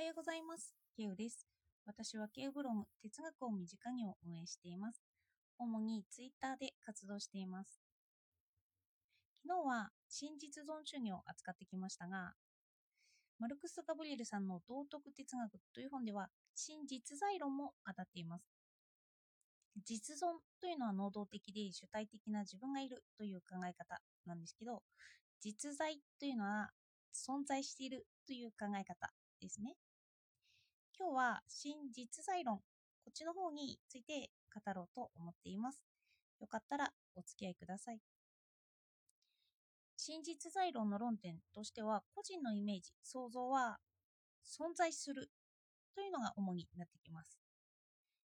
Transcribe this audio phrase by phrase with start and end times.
[0.00, 0.74] はようございます。
[0.96, 1.46] ケウです。
[1.84, 5.02] 私はケウブログ哲学を身近にを運営しています。
[5.58, 7.82] 主にツイッターで活動しています。
[9.46, 12.32] 昨日は真実存主義を扱ってきましたが、
[13.38, 18.48] マルクス・ガブリエルさんの道徳哲学という本では真実在論も語っています。
[19.84, 24.82] 実存というのは能動的で主体的な自分がいるという考え方なんですけど、
[25.42, 26.70] 実在というのは
[27.12, 29.12] 存在しているという考え方
[29.42, 29.74] ですね。
[31.00, 32.62] 今日は真実在論、こ
[33.08, 35.82] っちの方について語ろうと思っています。
[36.38, 38.00] よかったらお付き合いください。
[39.96, 43.78] 真実在論の論点としては、個人のイメージ、想像は
[44.44, 45.30] 存在する
[45.94, 47.38] というのが主になってきます。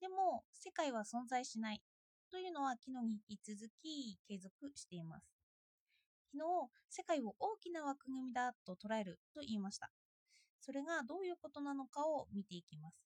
[0.00, 1.80] でも、世界は存在しない
[2.28, 5.28] というのは昨日に引き続き継続しています。
[6.32, 9.92] 昨日、世界を大きな枠組みだと捉えると言いました。
[10.60, 12.96] それがどういうことなのかを見ていきます。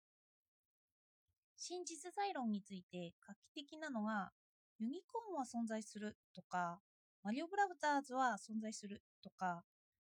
[1.57, 4.33] 真実在論について画期的なのが、
[4.79, 6.81] ユニコーンは存在するとか、
[7.23, 9.63] マリオブラザーズは存在するとか、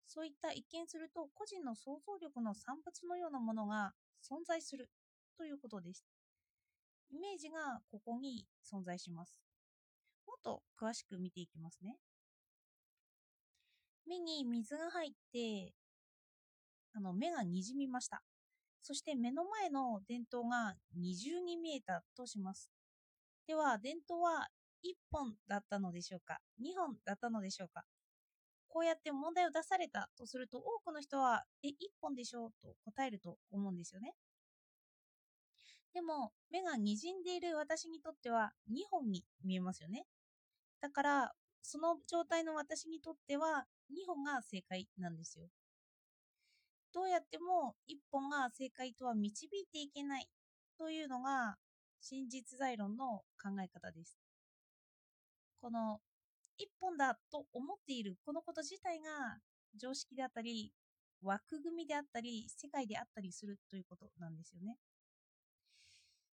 [0.06, 4.88] そういった一見すると個人の想像力の産物のようなものが存在する
[5.36, 6.04] ということです。
[7.10, 9.40] イメージがここに存在します。
[10.26, 11.96] もっと詳しく見ていきますね。
[14.06, 15.74] 目に水が入って、
[16.94, 18.22] あの目がにじみました。
[18.80, 22.70] そして目の前の電灯が二重に見えたとします。
[23.46, 24.48] では、電灯は
[24.82, 27.84] 1本だったのでしょうか ?2 本だったのでしょうか？
[28.68, 34.14] こうやって問題を出されたとすると、多くの人は、え、1本でしょうと答えると思うんですよね。
[35.92, 40.06] でも、目が滲んでいる私にとっては2本に見えますよね。
[40.80, 45.48] だから、その状態の私にとっては2本が正解なんですよ。
[46.92, 50.28] どうやっても1本が正解とは導いていけない
[50.78, 51.56] というのが
[52.00, 54.18] 真実在論の考え方です。
[55.60, 56.00] この
[56.58, 59.38] 1本だと思っているこのこと自体が
[59.76, 60.72] 常識であったり
[61.22, 64.76] 枠組みであったり世界であったりするということなんですよね。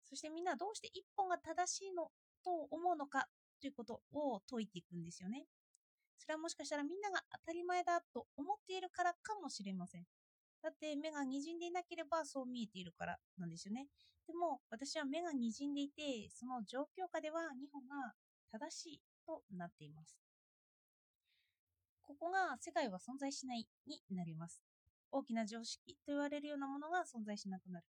[0.08, 2.10] そしてみんなどうして1本が正しいの
[2.44, 3.28] と思うのか
[3.60, 5.46] ということを解いていくんですよね。
[6.18, 10.06] それはもしかしたらみんなが当たり前だと思っているからかもしれません。
[10.66, 13.86] だって目が滲んでいなければそう見えているからなんですよね。
[14.26, 18.14] でも私は目が滲んでいて、その状況下では2本が
[18.52, 20.18] 正しいとなっています。
[22.02, 24.64] ここが世界は存在しないになります。
[25.12, 27.86] 大きな常識と言われるようなものが存在しなくなる。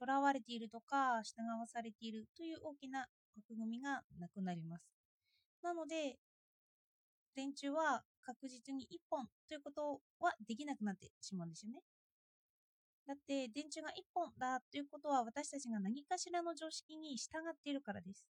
[0.00, 4.88] 囚われているとか従わされているという大きな枠組みがなくなります。
[5.62, 6.16] なので、
[7.36, 11.80] 電柱は確実に1本ということはできなくなってしまうんですよね。
[13.08, 18.26] だって電柱が1本だということは私たちが何かしらの常識に従っているからです。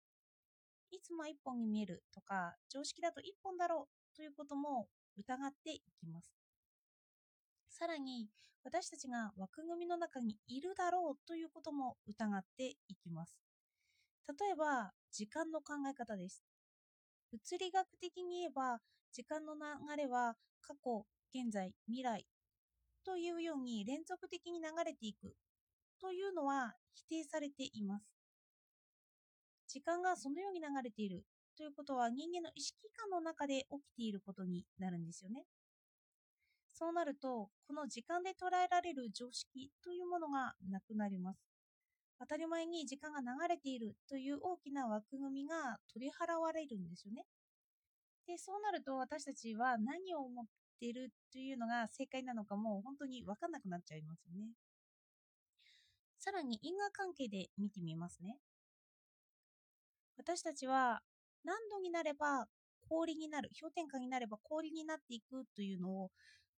[0.89, 6.33] いつも1本に見えるとか常識だと1本だろうということも疑っていきます。
[7.69, 8.29] さらに
[8.63, 13.37] 私たちが枠組みの中にいるだろうということも疑っていきます。
[14.27, 16.43] 例えば時間の考え方です。
[17.31, 18.79] 物理学的に言えば
[19.11, 19.61] 時間の流
[19.97, 22.25] れは過去、現在、未来
[23.05, 25.35] というように連続的に流れていく
[25.99, 28.05] というのは否定されています。
[29.67, 31.25] 時間がそのように流れている
[31.57, 35.45] ということは人間の意識感の中で起きていることになるんですよね。
[36.73, 41.39] そうなると、この時間で捉えられる常識というものがなくなります。
[42.19, 47.25] 当たり前に時間が流れているという大きな枠組みが取り払われるんですよね。
[48.25, 50.45] で、そうなると私たちは何を思っ
[50.79, 54.51] てるというのが正解なのかも本当に分かんなくなっちゃいますよね。
[56.19, 58.37] さらに因果関係で見てみますね。
[60.17, 61.01] 私たちは
[61.43, 62.47] 何度になれば
[62.87, 66.11] 氷になる、氷点下になれば氷になっていくというのを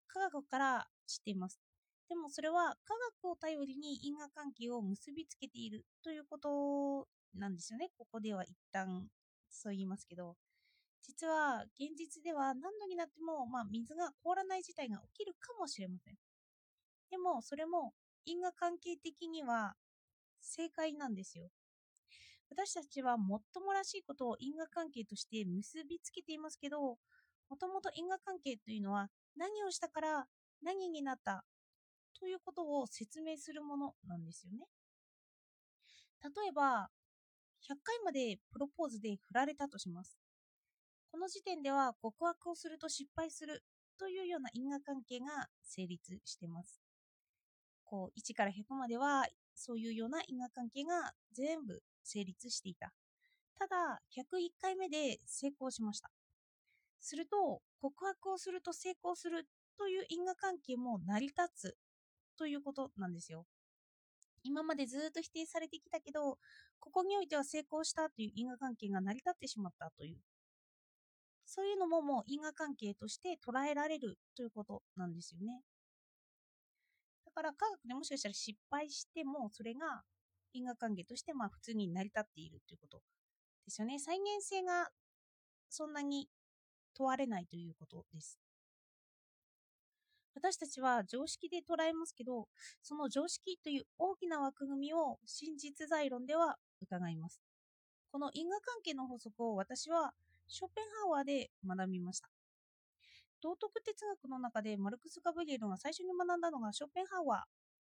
[0.07, 1.61] 科学から知っています。
[2.09, 7.89] でもそれは科学を頼りに因果関係を結びつけているということなんですよね。
[7.97, 9.09] ここでは一旦
[9.49, 10.37] そう言いますけど。
[11.07, 16.15] 実は現実では何度になっても、まあ、水が凍らない事態が起きるかもしれません。
[17.11, 17.93] でもそれも
[18.25, 19.75] 因果関係的には
[20.41, 21.51] 正解なんですよ。
[22.51, 30.27] 私たちはもっともらしいことを因果関係として結びつけていますけど、もともと因果関係というのは何をしたから
[30.63, 31.45] 何になった
[32.19, 34.67] ということを説明するものなんですよね。
[36.23, 36.89] 例えば、
[37.61, 40.24] 100回までプロポーズで振られたとします。
[41.15, 43.63] この時点では告白をすると失敗する
[44.01, 46.81] というような因果関係が成立してます。
[47.85, 49.25] こう1から100までは
[49.55, 52.93] そういうような因果関係が全部成立していた。
[53.57, 56.11] ただ、101回目で成功しました。
[56.99, 59.47] すると、告白をすると成功する
[59.79, 61.77] という因果関係も成り立つ
[62.37, 63.47] ということなんですよ。
[64.43, 66.39] 今までずっと否定されてきたけど、
[66.81, 70.19] ここにおいては成功したという因果関係が成り立ってしまったという。
[71.55, 75.63] そういうのももう因果関係として捉えられるということなんですよね。
[77.25, 80.03] だから科学でもしかしたら失敗しても、それが
[80.53, 83.03] 因果関係としてまあ普通に成り立っているということ
[83.67, 84.01] ですよね。
[84.01, 84.89] 再現性が
[85.71, 86.29] そんなに
[86.93, 88.41] 問われないということです。
[90.35, 92.49] 私たちは常識で捉えますけど、
[92.83, 97.41] その常識という大きな枠組みを真実在論では疑います。
[98.11, 100.15] この因果関係の法則を私は
[100.49, 102.29] ショペンハワーで学びました。
[103.43, 107.45] 道徳哲学の中でマルクス・ガブリエルが最初に学んだのがショペンハワ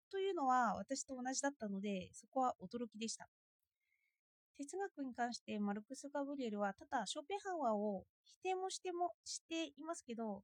[0.08, 3.28] ーというのは私と同じだったので、そこは驚きでした。
[4.56, 10.42] 哲学に関してマルクス・ガブリエルはただショペンハワーを否定もしてもしていますけど、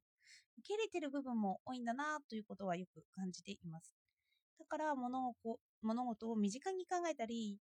[0.57, 3.93] 受け入れてる部分も多いんだなということはよく感じています。
[4.59, 7.57] だから物をこ物事を身近に考えたり、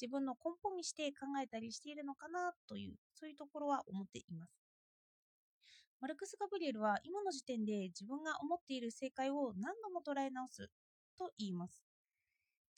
[0.00, 4.52] 自分の根本にして考えたりしているのかなという、そういうところは思っています。
[6.00, 10.70] マルクス・ガブリエルは今の時点で自分が思っている正解を何度も捉え直す
[11.18, 11.82] と言います。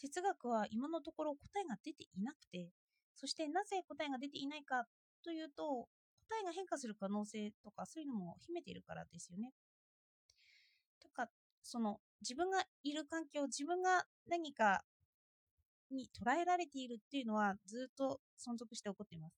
[0.01, 2.71] 哲学は今のところ答えが出ていなくて、
[3.17, 4.85] そしてなぜ答えが出ていないか
[5.25, 5.89] というと、
[6.29, 9.53] 答えが変化する可能性とかそういうのも秘めているからですよね。
[11.01, 11.29] とか、
[11.63, 14.85] その自分がいる環境、自分が何か
[15.95, 19.37] に捉えられているっていうのはずっと存続して起こっています。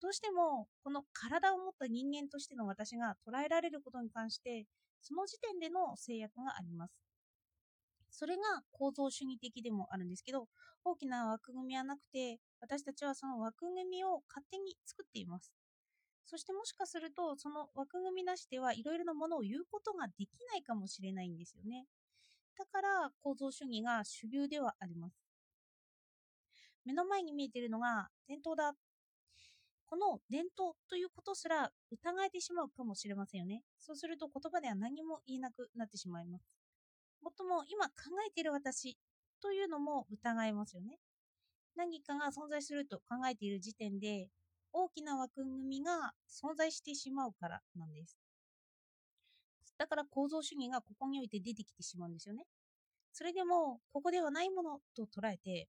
[0.00, 4.66] どうしてもこの体を持った人間としての私が捉えられることに関して
[5.00, 6.94] その時点での制約があります。
[8.10, 8.42] それが
[8.72, 10.48] 構造主義的でもあるんですけど
[10.84, 15.52] 大きな枠組みはなくて私たちはその枠組みを勝手に作っています。
[16.32, 21.86] そしてもしかすると、その枠組みなしではいろいろなものを言うことができないかもしれないんですよね。
[22.56, 25.21] だから構造主義が主流ではあります。
[26.84, 28.72] 目の前に見えているのが伝統だ。
[29.86, 33.62] この伝統ということすら疑えてしまうかもしれませんよね。
[33.78, 36.44] そうすると言葉では何も言えなくなってしまいます。
[37.20, 37.92] もっとも今考
[38.26, 38.96] えている私
[39.40, 40.98] というのも疑えますよね。
[41.76, 44.28] 何かが存在すると考えている時点で
[44.72, 48.16] 大きな枠組みが存在してしまうからなんです。
[49.78, 52.44] だから構造主義がここにおいて出てきてしまうんですよね。
[53.12, 55.68] それでも、ここではないものと捉えて、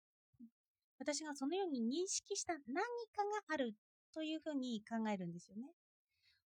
[1.00, 3.74] 私がそのように認識した何かがある
[4.14, 5.64] というふうに考えるんですよね。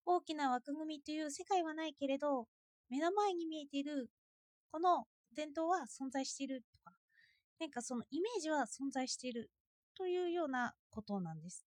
[0.04, 2.46] 大きな枠組みという世界はないけれど、
[2.88, 4.08] 目の前に見えている
[4.70, 5.04] この
[5.34, 6.96] 伝統は存在しているとか、
[7.58, 9.50] 何かそのイメージは存在している
[9.96, 11.66] というようなことなんです。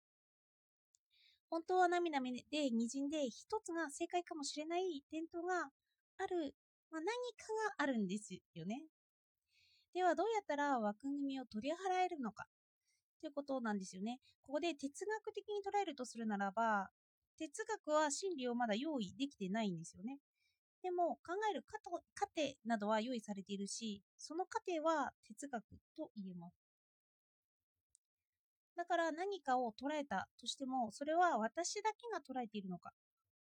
[1.51, 2.27] 本当は涙で
[2.71, 5.71] 滲んで一つが正解かもしれない伝統が
[6.19, 6.55] ある、
[6.91, 7.47] まあ、何か
[7.79, 8.83] があるんですよね。
[9.95, 12.47] ではどうやったら枠組みを取り払えるのか
[13.21, 14.21] ということなんですよね。
[14.43, 16.91] ここで哲学的に捉えるとするならば、
[17.39, 20.19] 哲学は真理をまだ用意できてないんですよね。
[20.83, 25.65] でも考える過程などは用意されているし、その過程は哲学
[25.97, 26.69] と言えます。
[28.77, 32.93] だから何かを捉えたとしても、それは私だけが捉えているのか、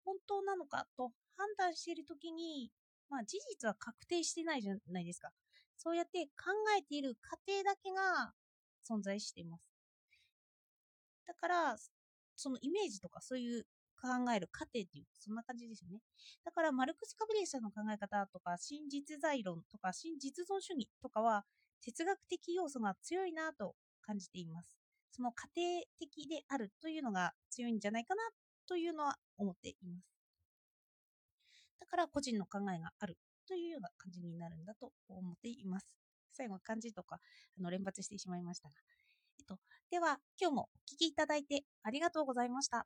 [0.03, 2.69] 本当なのかと判断しているときに、
[3.09, 5.29] まあ事実は確定してないじゃないですか。
[5.77, 8.33] そうやって考えている過程だけが
[8.89, 9.63] 存在しています。
[11.27, 11.77] だから、
[12.35, 13.65] そのイメージとかそういう
[14.01, 16.00] 考える過程っていう、そんな感じですよね。
[16.43, 21.45] だから、マルクス・カブリエさんの考え方とか、新実在論とか、新実存主義とかは、
[21.81, 24.77] 哲学的要素が強いなと感じています。
[25.11, 28.23] その家庭的であるというのが強いんじゃないかな
[28.67, 30.11] というのは思っています。
[31.79, 36.10] だから個人の考えがあるというような感じになるんだと思っています。
[36.33, 37.19] 最後漢字とか
[37.57, 38.75] あの連発してしまいましたが。
[39.39, 39.59] えっと、
[39.89, 42.85] では今日もお聴きいただいてありがとうございました。